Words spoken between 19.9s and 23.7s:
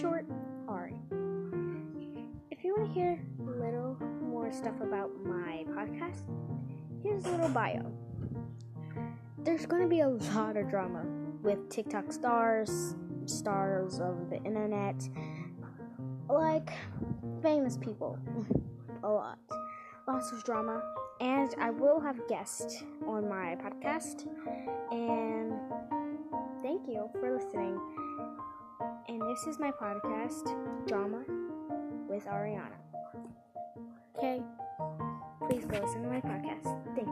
Lots of drama. And I will have guests on my